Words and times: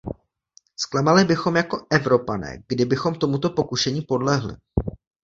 Zklamali 0.75 1.25
bychom 1.25 1.55
jako 1.55 1.85
Evropané, 1.91 2.63
kdybychom 2.67 3.15
tomuto 3.15 3.49
pokušení 3.49 4.01
podlehli. 4.01 4.55